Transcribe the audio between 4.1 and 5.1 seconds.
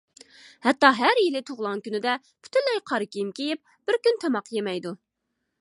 تاماق يېمەيدۇ.